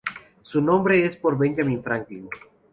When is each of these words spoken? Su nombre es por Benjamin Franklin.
Su 0.41 0.61
nombre 0.61 1.05
es 1.05 1.15
por 1.15 1.37
Benjamin 1.37 1.83
Franklin. 1.83 2.27